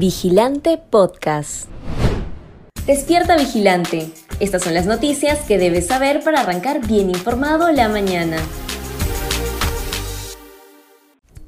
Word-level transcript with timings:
Vigilante 0.00 0.78
Podcast. 0.78 1.68
Despierta 2.86 3.36
Vigilante. 3.36 4.10
Estas 4.40 4.62
son 4.62 4.72
las 4.72 4.86
noticias 4.86 5.40
que 5.40 5.58
debes 5.58 5.88
saber 5.88 6.24
para 6.24 6.40
arrancar 6.40 6.86
bien 6.86 7.10
informado 7.10 7.70
la 7.70 7.90
mañana. 7.90 8.38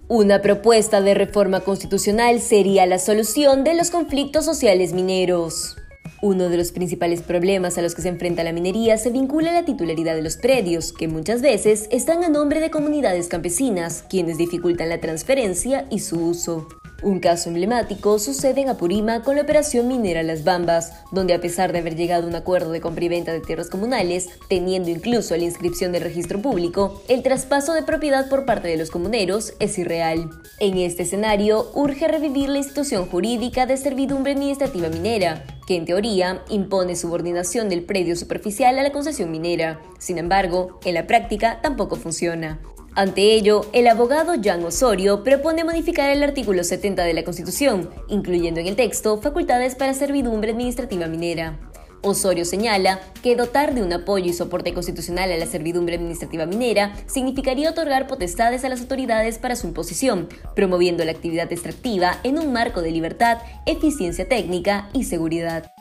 Una 0.06 0.42
propuesta 0.42 1.00
de 1.00 1.14
reforma 1.14 1.60
constitucional 1.60 2.42
sería 2.42 2.84
la 2.84 2.98
solución 2.98 3.64
de 3.64 3.72
los 3.72 3.90
conflictos 3.90 4.44
sociales 4.44 4.92
mineros. 4.92 5.78
Uno 6.20 6.50
de 6.50 6.58
los 6.58 6.72
principales 6.72 7.22
problemas 7.22 7.78
a 7.78 7.82
los 7.82 7.94
que 7.94 8.02
se 8.02 8.10
enfrenta 8.10 8.44
la 8.44 8.52
minería 8.52 8.98
se 8.98 9.08
vincula 9.08 9.48
a 9.48 9.54
la 9.54 9.64
titularidad 9.64 10.14
de 10.14 10.20
los 10.20 10.36
predios, 10.36 10.92
que 10.92 11.08
muchas 11.08 11.40
veces 11.40 11.88
están 11.90 12.22
a 12.22 12.28
nombre 12.28 12.60
de 12.60 12.70
comunidades 12.70 13.28
campesinas, 13.28 14.04
quienes 14.10 14.36
dificultan 14.36 14.90
la 14.90 15.00
transferencia 15.00 15.86
y 15.88 16.00
su 16.00 16.20
uso. 16.22 16.68
Un 17.02 17.18
caso 17.18 17.48
emblemático 17.48 18.20
sucede 18.20 18.60
en 18.60 18.68
Apurima 18.68 19.22
con 19.22 19.34
la 19.34 19.42
operación 19.42 19.88
minera 19.88 20.22
Las 20.22 20.44
Bambas, 20.44 20.92
donde 21.10 21.34
a 21.34 21.40
pesar 21.40 21.72
de 21.72 21.80
haber 21.80 21.96
llegado 21.96 22.24
a 22.24 22.28
un 22.28 22.36
acuerdo 22.36 22.70
de 22.70 22.80
compra 22.80 23.04
y 23.04 23.08
venta 23.08 23.32
de 23.32 23.40
tierras 23.40 23.68
comunales, 23.68 24.28
teniendo 24.48 24.88
incluso 24.88 25.36
la 25.36 25.42
inscripción 25.42 25.90
del 25.90 26.04
registro 26.04 26.40
público, 26.40 27.02
el 27.08 27.24
traspaso 27.24 27.74
de 27.74 27.82
propiedad 27.82 28.28
por 28.28 28.46
parte 28.46 28.68
de 28.68 28.76
los 28.76 28.90
comuneros 28.90 29.54
es 29.58 29.76
irreal. 29.78 30.30
En 30.60 30.78
este 30.78 31.02
escenario, 31.02 31.72
urge 31.74 32.06
revivir 32.06 32.48
la 32.48 32.58
institución 32.58 33.06
jurídica 33.06 33.66
de 33.66 33.76
servidumbre 33.78 34.32
administrativa 34.32 34.88
minera, 34.88 35.44
que 35.66 35.76
en 35.76 35.86
teoría 35.86 36.42
impone 36.50 36.94
subordinación 36.94 37.68
del 37.68 37.82
predio 37.82 38.14
superficial 38.14 38.78
a 38.78 38.82
la 38.84 38.92
concesión 38.92 39.32
minera. 39.32 39.80
Sin 39.98 40.18
embargo, 40.18 40.78
en 40.84 40.94
la 40.94 41.08
práctica 41.08 41.60
tampoco 41.62 41.96
funciona. 41.96 42.60
Ante 42.94 43.34
ello, 43.34 43.62
el 43.72 43.86
abogado 43.86 44.34
Jan 44.42 44.62
Osorio 44.64 45.24
propone 45.24 45.64
modificar 45.64 46.10
el 46.10 46.22
artículo 46.22 46.62
70 46.62 47.04
de 47.04 47.14
la 47.14 47.24
Constitución, 47.24 47.88
incluyendo 48.08 48.60
en 48.60 48.66
el 48.66 48.76
texto 48.76 49.18
facultades 49.18 49.76
para 49.76 49.94
servidumbre 49.94 50.52
administrativa 50.52 51.06
minera. 51.06 51.58
Osorio 52.02 52.44
señala 52.44 53.00
que 53.22 53.34
dotar 53.34 53.74
de 53.74 53.82
un 53.82 53.94
apoyo 53.94 54.26
y 54.26 54.34
soporte 54.34 54.74
constitucional 54.74 55.32
a 55.32 55.38
la 55.38 55.46
servidumbre 55.46 55.94
administrativa 55.94 56.44
minera 56.44 56.92
significaría 57.06 57.70
otorgar 57.70 58.06
potestades 58.08 58.62
a 58.64 58.68
las 58.68 58.82
autoridades 58.82 59.38
para 59.38 59.56
su 59.56 59.68
imposición, 59.68 60.28
promoviendo 60.54 61.02
la 61.04 61.12
actividad 61.12 61.50
extractiva 61.50 62.18
en 62.24 62.38
un 62.38 62.52
marco 62.52 62.82
de 62.82 62.90
libertad, 62.90 63.38
eficiencia 63.64 64.28
técnica 64.28 64.90
y 64.92 65.04
seguridad. 65.04 65.72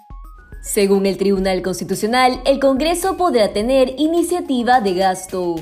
Según 0.62 1.08
el 1.08 1.18
Tribunal 1.18 1.62
Constitucional, 1.62 2.40
el 2.46 2.60
Congreso 2.60 3.18
podrá 3.18 3.52
tener 3.52 3.96
iniciativa 3.98 4.80
de 4.80 4.94
gasto. 4.94 5.56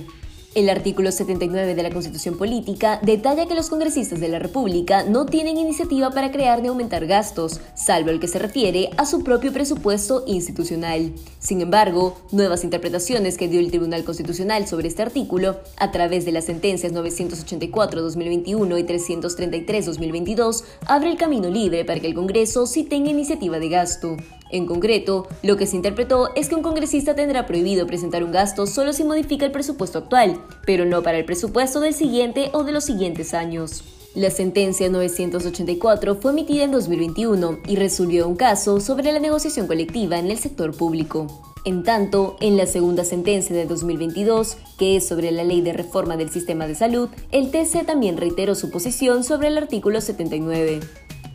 El 0.60 0.70
artículo 0.70 1.10
79 1.14 1.74
de 1.74 1.84
la 1.84 1.90
Constitución 1.90 2.38
Política 2.38 3.00
detalla 3.02 3.46
que 3.46 3.56
los 3.56 3.70
congresistas 3.70 4.20
de 4.20 4.28
la 4.28 4.40
República 4.40 5.04
no 5.04 5.26
tienen 5.26 5.58
iniciativa 5.58 6.12
para 6.12 6.34
crear 6.34 6.62
ni 6.62 6.68
aumentar 6.68 7.06
gastos, 7.06 7.62
salvo 7.76 8.10
el 8.10 8.20
que 8.20 8.28
se 8.28 8.40
refiere 8.40 8.90
a 8.98 9.06
su 9.06 9.24
propio 9.24 9.54
presupuesto 9.54 10.26
institucional. 10.28 11.14
Sin 11.40 11.62
embargo, 11.62 12.18
nuevas 12.34 12.66
interpretaciones 12.66 13.38
que 13.38 13.48
dio 13.48 13.62
el 13.62 13.70
Tribunal 13.70 14.04
Constitucional 14.04 14.68
sobre 14.68 14.90
este 14.90 15.02
artículo, 15.02 15.62
a 15.78 15.92
través 15.92 16.26
de 16.26 16.34
las 16.34 16.44
sentencias 16.44 16.92
984-2021 16.92 18.80
y 18.80 18.84
333-2022, 18.84 20.66
abre 20.88 21.10
el 21.10 21.18
camino 21.18 21.50
libre 21.50 21.86
para 21.86 22.02
que 22.02 22.08
el 22.08 22.16
Congreso 22.16 22.68
sí 22.68 22.84
tenga 22.84 23.10
iniciativa 23.10 23.60
de 23.60 23.70
gasto. 23.70 24.18
En 24.52 24.66
concreto, 24.66 25.28
lo 25.44 25.58
que 25.58 25.68
se 25.68 25.76
interpretó 25.76 26.30
es 26.36 26.50
que 26.50 26.56
un 26.56 26.64
congresista 26.64 27.16
tendrá 27.16 27.46
prohibido 27.46 27.86
presentar 27.86 28.24
un 28.24 28.32
gasto 28.32 28.66
solo 28.66 28.94
si 28.94 29.04
modifica 29.04 29.46
el 29.46 29.52
presupuesto 29.52 30.00
actual, 30.00 30.42
pero 30.66 30.86
no 30.86 31.04
para 31.04 31.20
el 31.20 31.26
presupuesto 31.26 31.80
del 31.80 31.94
siguiente 31.94 32.50
o 32.54 32.64
de 32.64 32.72
los 32.72 32.84
siguientes 32.84 33.34
años. 33.34 33.84
La 34.16 34.32
sentencia 34.32 34.90
984 34.90 36.16
fue 36.16 36.32
emitida 36.32 36.64
en 36.64 36.72
2021 36.72 37.60
y 37.68 37.76
resolvió 37.76 38.28
un 38.28 38.36
caso 38.36 38.80
sobre 38.80 39.12
la 39.12 39.20
negociación 39.20 39.68
colectiva 39.68 40.18
en 40.18 40.32
el 40.32 40.40
sector 40.40 40.76
público. 40.76 41.28
En 41.64 41.84
tanto, 41.84 42.36
en 42.40 42.58
la 42.58 42.66
segunda 42.66 43.04
sentencia 43.04 43.56
de 43.56 43.66
2022, 43.66 44.58
que 44.80 44.96
es 44.96 45.08
sobre 45.08 45.32
la 45.32 45.44
ley 45.44 45.62
de 45.62 45.74
reforma 45.74 46.18
del 46.18 46.32
sistema 46.32 46.66
de 46.66 46.74
salud, 46.74 47.10
el 47.32 47.52
TC 47.52 47.86
también 47.86 48.18
reiteró 48.18 48.56
su 48.56 48.72
posición 48.72 49.24
sobre 49.24 49.50
el 49.50 49.58
artículo 49.60 50.02
79. 50.02 50.80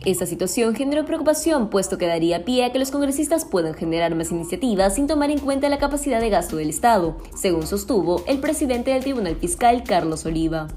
Esta 0.05 0.27
situación 0.27 0.75
generó 0.75 1.03
preocupación, 1.03 1.71
puesto 1.71 1.97
que 1.97 2.05
daría 2.05 2.45
pie 2.45 2.63
a 2.63 2.71
que 2.71 2.77
los 2.77 2.91
congresistas 2.91 3.43
puedan 3.43 3.73
generar 3.73 4.13
más 4.13 4.31
iniciativas 4.31 4.93
sin 4.93 5.07
tomar 5.07 5.31
en 5.31 5.39
cuenta 5.39 5.67
la 5.67 5.79
capacidad 5.79 6.21
de 6.21 6.29
gasto 6.29 6.57
del 6.57 6.69
Estado, 6.69 7.17
según 7.35 7.65
sostuvo 7.65 8.23
el 8.27 8.39
presidente 8.39 8.91
del 8.91 9.01
Tribunal 9.01 9.35
Fiscal, 9.35 9.83
Carlos 9.83 10.27
Oliva. 10.27 10.67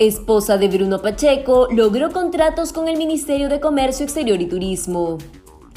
Esposa 0.00 0.58
de 0.58 0.66
Bruno 0.66 1.00
Pacheco 1.00 1.68
logró 1.70 2.10
contratos 2.10 2.72
con 2.72 2.88
el 2.88 2.96
Ministerio 2.96 3.48
de 3.48 3.60
Comercio 3.60 4.04
Exterior 4.04 4.40
y 4.40 4.46
Turismo. 4.46 5.18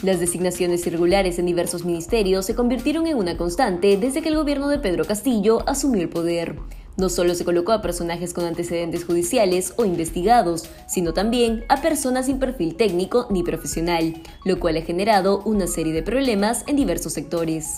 Las 0.02 0.20
designaciones 0.20 0.88
irregulares 0.88 1.38
en 1.38 1.46
diversos 1.46 1.86
ministerios 1.86 2.48
se 2.48 2.56
convirtieron 2.56 3.06
en 3.06 3.18
una 3.18 3.38
constante 3.38 3.98
desde 3.98 4.24
que 4.24 4.30
el 4.30 4.36
gobierno 4.36 4.68
de 4.68 4.80
Pedro 4.80 5.06
Castillo 5.06 5.60
asumió 5.68 6.02
el 6.02 6.10
poder. 6.10 6.58
No 7.00 7.08
solo 7.08 7.34
se 7.34 7.46
colocó 7.46 7.72
a 7.72 7.82
personajes 7.82 8.34
con 8.34 8.44
antecedentes 8.44 9.06
judiciales 9.06 9.74
o 9.78 9.86
investigados, 9.86 10.70
sino 10.86 11.14
también 11.14 11.64
a 11.70 11.82
personas 11.82 12.26
sin 12.26 12.40
perfil 12.40 12.76
técnico 12.76 13.26
ni 13.30 13.42
profesional, 13.42 14.22
lo 14.44 14.60
cual 14.60 14.76
ha 14.76 14.82
generado 14.82 15.42
una 15.46 15.66
serie 15.66 15.94
de 15.94 16.04
problemas 16.04 16.66
en 16.68 16.76
diversos 16.76 17.14
sectores. 17.14 17.78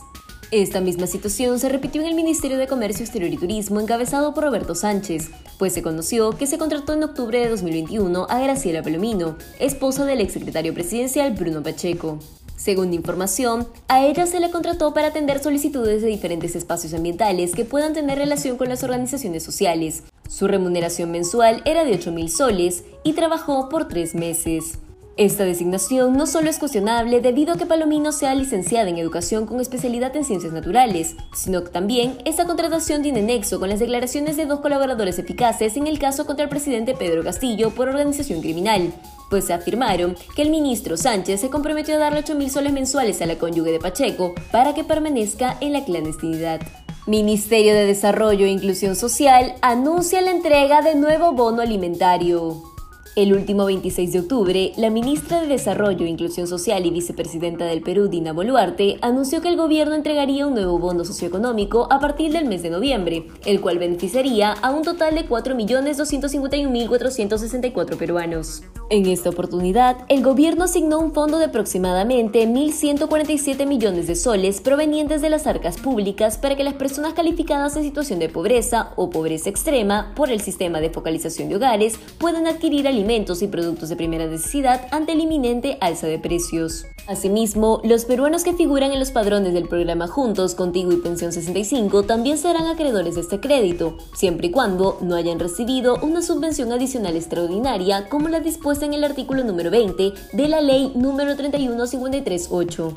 Esta 0.50 0.82
misma 0.82 1.06
situación 1.06 1.60
se 1.60 1.70
repitió 1.70 2.02
en 2.02 2.08
el 2.08 2.16
Ministerio 2.16 2.58
de 2.58 2.66
Comercio 2.66 3.06
Exterior 3.06 3.32
y 3.32 3.38
Turismo 3.38 3.80
encabezado 3.80 4.34
por 4.34 4.44
Roberto 4.44 4.74
Sánchez, 4.74 5.30
pues 5.60 5.72
se 5.72 5.84
conoció 5.84 6.32
que 6.32 6.48
se 6.48 6.58
contrató 6.58 6.94
en 6.94 7.04
octubre 7.04 7.40
de 7.40 7.50
2021 7.50 8.26
a 8.28 8.40
Graciela 8.40 8.82
Palomino, 8.82 9.38
esposa 9.60 10.04
del 10.04 10.20
exsecretario 10.20 10.74
presidencial 10.74 11.34
Bruno 11.34 11.62
Pacheco. 11.62 12.18
Según 12.62 12.94
información, 12.94 13.68
a 13.88 14.06
ella 14.06 14.28
se 14.28 14.40
le 14.40 14.52
contrató 14.52 14.94
para 14.94 15.08
atender 15.08 15.42
solicitudes 15.42 16.04
de 16.04 16.10
diferentes 16.10 16.56
espacios 16.56 16.94
ambientales 16.94 17.56
que 17.56 17.66
puedan 17.66 17.94
tener 17.94 18.20
relación 18.20 18.56
con 18.56 18.70
las 18.70 18.84
organizaciones 18.84 19.42
sociales. 19.42 20.04
Su 20.30 20.48
remuneración 20.48 21.10
mensual 21.10 21.64
era 21.66 21.86
de 21.86 21.96
8 21.96 22.12
mil 22.12 22.30
soles 22.30 22.84
y 23.04 23.14
trabajó 23.14 23.68
por 23.68 23.88
tres 23.88 24.14
meses. 24.14 24.78
Esta 25.18 25.44
designación 25.44 26.14
no 26.14 26.26
solo 26.26 26.50
es 26.50 26.58
cuestionable 26.58 27.20
debido 27.20 27.54
a 27.54 27.58
que 27.58 27.66
Palomino 27.66 28.14
sea 28.14 28.34
licenciada 28.34 28.90
en 28.90 28.98
educación 28.98 29.46
con 29.46 29.60
especialidad 29.60 30.16
en 30.16 30.24
ciencias 30.24 30.54
naturales, 30.54 31.16
sino 31.36 31.66
que 31.66 31.70
también 31.70 32.18
esta 32.24 32.46
contratación 32.46 33.02
tiene 33.02 33.22
nexo 33.22 33.60
con 33.60 33.68
las 33.68 33.80
declaraciones 33.80 34.38
de 34.38 34.46
dos 34.46 34.62
colaboradores 34.62 35.20
eficaces 35.20 35.76
en 35.76 35.88
el 35.88 36.00
caso 36.00 36.26
contra 36.26 36.46
el 36.46 36.50
presidente 36.50 36.96
Pedro 36.96 37.24
Castillo 37.24 37.72
por 37.72 37.90
organización 37.90 38.40
criminal, 38.40 38.94
pues 39.30 39.46
se 39.46 39.54
afirmaron 39.54 40.16
que 40.34 40.44
el 40.44 40.50
ministro 40.50 40.96
Sánchez 40.96 41.42
se 41.42 41.50
comprometió 41.50 41.96
a 41.96 42.00
darle 42.00 42.20
8 42.20 42.36
mil 42.36 42.50
soles 42.50 42.72
mensuales 42.72 43.22
a 43.22 43.26
la 43.26 43.38
cónyuge 43.38 43.72
de 43.72 43.80
Pacheco 43.80 44.34
para 44.50 44.74
que 44.74 44.86
permanezca 44.86 45.58
en 45.60 45.74
la 45.74 45.84
clandestinidad. 45.84 46.62
Ministerio 47.06 47.74
de 47.74 47.86
Desarrollo 47.86 48.46
e 48.46 48.50
Inclusión 48.50 48.96
Social 48.96 49.56
anuncia 49.62 50.22
la 50.22 50.32
entrega 50.32 50.82
de 50.82 50.96
nuevo 50.96 51.34
bono 51.34 51.62
alimentario. 51.62 52.71
El 53.18 53.34
último 53.34 53.66
26 53.66 54.14
de 54.14 54.20
octubre, 54.22 54.72
la 54.78 54.90
ministra 54.90 55.42
de 55.42 55.48
Desarrollo, 55.48 56.06
Inclusión 56.06 56.48
Social 56.48 56.86
y 56.86 56.92
vicepresidenta 56.92 57.66
del 57.66 57.82
Perú, 57.82 58.08
Dina 58.08 58.32
Boluarte, 58.32 59.00
anunció 59.02 59.42
que 59.42 59.50
el 59.50 59.58
gobierno 59.58 59.96
entregaría 59.96 60.48
un 60.48 60.54
nuevo 60.54 60.80
bono 60.80 61.04
socioeconómico 61.04 61.92
a 61.92 62.00
partir 62.00 62.32
del 62.32 62.46
mes 62.46 62.64
de 62.64 62.70
noviembre, 62.70 63.28
el 63.46 63.60
cual 63.60 63.80
beneficiaría 63.80 64.54
a 64.54 64.72
un 64.72 64.84
total 64.84 65.16
de 65.16 65.28
4.251.464 65.28 67.98
peruanos. 67.98 68.64
En 68.92 69.06
esta 69.06 69.30
oportunidad, 69.30 70.00
el 70.10 70.22
gobierno 70.22 70.66
asignó 70.66 71.00
un 71.00 71.14
fondo 71.14 71.38
de 71.38 71.46
aproximadamente 71.46 72.46
1.147 72.46 73.66
millones 73.66 74.06
de 74.06 74.16
soles 74.16 74.60
provenientes 74.60 75.22
de 75.22 75.30
las 75.30 75.48
arcas 75.48 75.78
públicas 75.78 76.38
para 76.38 76.58
que 76.58 76.66
las 76.66 76.74
personas 76.74 77.14
calificadas 77.14 77.78
en 77.78 77.84
situación 77.84 78.20
de 78.20 78.28
pobreza 78.28 78.92
o 78.98 79.10
pobreza 79.10 79.50
extrema 79.50 80.12
por 80.14 80.30
el 80.30 80.42
sistema 80.42 80.82
de 80.82 80.90
focalización 80.90 81.48
de 81.48 81.56
hogares 81.56 81.98
puedan 82.18 82.48
adquirir 82.48 82.86
alimentos 82.86 83.42
y 83.42 83.48
productos 83.48 83.88
de 83.88 83.96
primera 83.96 84.28
necesidad 84.28 84.86
ante 84.92 85.14
el 85.14 85.22
inminente 85.22 85.78
alza 85.80 86.08
de 86.08 86.20
precios. 86.20 86.86
Asimismo, 87.08 87.82
los 87.84 88.06
peruanos 88.06 88.44
que 88.44 88.54
figuran 88.54 88.92
en 88.92 89.00
los 89.00 89.12
padrones 89.12 89.54
del 89.54 89.68
programa 89.68 90.08
Juntos, 90.08 90.54
Contigo 90.54 90.92
y 90.92 90.98
Pensión 90.98 91.32
65 91.32 92.04
también 92.04 92.38
serán 92.38 92.68
acreedores 92.68 93.16
de 93.16 93.22
este 93.22 93.40
crédito, 93.40 93.98
siempre 94.14 94.48
y 94.48 94.52
cuando 94.52 94.98
no 95.02 95.16
hayan 95.16 95.40
recibido 95.40 95.98
una 96.04 96.22
subvención 96.22 96.72
adicional 96.74 97.16
extraordinaria 97.16 98.08
como 98.10 98.30
la 98.30 98.42
dispuesta 98.42 98.81
en 98.82 98.94
el 98.94 99.04
artículo 99.04 99.44
número 99.44 99.72
20 99.72 100.14
de 100.34 100.48
la 100.48 100.62
ley 100.62 100.92
número 100.96 101.36
31538. 101.36 102.94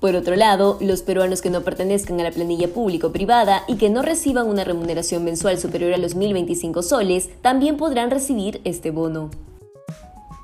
Por 0.00 0.14
otro 0.14 0.36
lado, 0.36 0.78
los 0.80 1.02
peruanos 1.02 1.40
que 1.40 1.50
no 1.50 1.62
pertenezcan 1.62 2.20
a 2.20 2.24
la 2.24 2.30
planilla 2.30 2.68
pública 2.68 3.06
o 3.06 3.12
privada 3.12 3.62
y 3.66 3.76
que 3.76 3.88
no 3.88 4.02
reciban 4.02 4.46
una 4.46 4.64
remuneración 4.64 5.24
mensual 5.24 5.58
superior 5.58 5.94
a 5.94 5.98
los 5.98 6.16
1.025 6.16 6.82
soles 6.82 7.30
también 7.40 7.76
podrán 7.76 8.10
recibir 8.10 8.60
este 8.64 8.90
bono. 8.90 9.30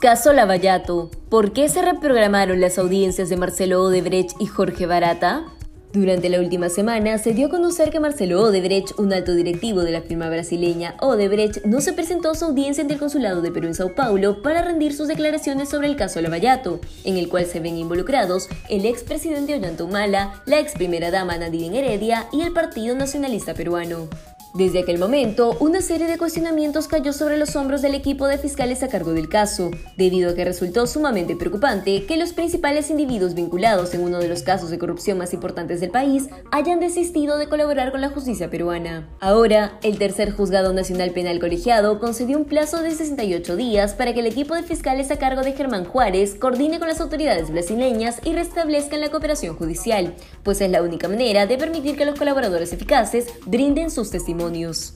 Caso 0.00 0.32
Lavallato. 0.32 1.10
¿Por 1.28 1.52
qué 1.52 1.68
se 1.68 1.82
reprogramaron 1.82 2.60
las 2.60 2.78
audiencias 2.78 3.28
de 3.28 3.36
Marcelo 3.36 3.82
Odebrecht 3.84 4.40
y 4.40 4.46
Jorge 4.46 4.86
Barata? 4.86 5.44
Durante 5.92 6.30
la 6.30 6.40
última 6.40 6.70
semana 6.70 7.18
se 7.18 7.34
dio 7.34 7.48
a 7.48 7.50
conocer 7.50 7.90
que 7.90 8.00
Marcelo 8.00 8.40
Odebrecht, 8.40 8.98
un 8.98 9.12
alto 9.12 9.34
directivo 9.34 9.82
de 9.82 9.90
la 9.90 10.00
firma 10.00 10.30
brasileña 10.30 10.96
Odebrecht, 11.02 11.66
no 11.66 11.82
se 11.82 11.92
presentó 11.92 12.30
a 12.30 12.34
su 12.34 12.46
audiencia 12.46 12.80
ante 12.80 12.94
el 12.94 13.00
Consulado 13.00 13.42
de 13.42 13.50
Perú 13.50 13.66
en 13.66 13.74
Sao 13.74 13.94
Paulo 13.94 14.40
para 14.40 14.62
rendir 14.62 14.94
sus 14.94 15.06
declaraciones 15.06 15.68
sobre 15.68 15.88
el 15.88 15.96
caso 15.96 16.22
Lavallato, 16.22 16.80
en 17.04 17.18
el 17.18 17.28
cual 17.28 17.44
se 17.44 17.60
ven 17.60 17.76
involucrados 17.76 18.48
el 18.70 18.86
expresidente 18.86 19.54
Ollanta 19.54 19.84
Humala, 19.84 20.42
la 20.46 20.60
ex 20.60 20.72
primera 20.72 21.10
dama 21.10 21.36
Nadine 21.36 21.80
Heredia 21.80 22.26
y 22.32 22.40
el 22.40 22.54
Partido 22.54 22.94
Nacionalista 22.94 23.52
Peruano. 23.52 24.08
Desde 24.54 24.80
aquel 24.80 24.98
momento, 24.98 25.56
una 25.60 25.80
serie 25.80 26.06
de 26.06 26.18
cuestionamientos 26.18 26.86
cayó 26.86 27.14
sobre 27.14 27.38
los 27.38 27.56
hombros 27.56 27.80
del 27.80 27.94
equipo 27.94 28.26
de 28.26 28.36
fiscales 28.36 28.82
a 28.82 28.88
cargo 28.88 29.14
del 29.14 29.30
caso, 29.30 29.70
debido 29.96 30.28
a 30.28 30.34
que 30.34 30.44
resultó 30.44 30.86
sumamente 30.86 31.36
preocupante 31.36 32.04
que 32.04 32.18
los 32.18 32.34
principales 32.34 32.90
individuos 32.90 33.32
vinculados 33.32 33.94
en 33.94 34.02
uno 34.02 34.18
de 34.18 34.28
los 34.28 34.42
casos 34.42 34.68
de 34.68 34.78
corrupción 34.78 35.16
más 35.16 35.32
importantes 35.32 35.80
del 35.80 35.90
país 35.90 36.28
hayan 36.50 36.80
desistido 36.80 37.38
de 37.38 37.48
colaborar 37.48 37.92
con 37.92 38.02
la 38.02 38.10
justicia 38.10 38.50
peruana. 38.50 39.08
Ahora, 39.20 39.78
el 39.82 39.96
tercer 39.96 40.32
juzgado 40.32 40.74
nacional 40.74 41.12
penal 41.12 41.40
colegiado 41.40 41.98
concedió 41.98 42.36
un 42.36 42.44
plazo 42.44 42.82
de 42.82 42.90
68 42.90 43.56
días 43.56 43.94
para 43.94 44.12
que 44.12 44.20
el 44.20 44.26
equipo 44.26 44.54
de 44.54 44.64
fiscales 44.64 45.10
a 45.10 45.16
cargo 45.16 45.40
de 45.40 45.54
Germán 45.54 45.86
Juárez 45.86 46.34
coordine 46.34 46.78
con 46.78 46.88
las 46.88 47.00
autoridades 47.00 47.50
brasileñas 47.50 48.18
y 48.22 48.34
restablezcan 48.34 49.00
la 49.00 49.10
cooperación 49.10 49.56
judicial, 49.56 50.12
pues 50.42 50.60
es 50.60 50.70
la 50.70 50.82
única 50.82 51.08
manera 51.08 51.46
de 51.46 51.56
permitir 51.56 51.96
que 51.96 52.04
los 52.04 52.18
colaboradores 52.18 52.74
eficaces 52.74 53.28
brinden 53.46 53.90
sus 53.90 54.10
testimonios. 54.10 54.41
News. 54.50 54.92